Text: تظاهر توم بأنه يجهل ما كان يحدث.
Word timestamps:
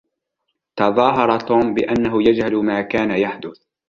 تظاهر 0.77 1.39
توم 1.39 1.73
بأنه 1.73 2.23
يجهل 2.29 2.55
ما 2.57 2.81
كان 2.81 3.11
يحدث. 3.11 3.57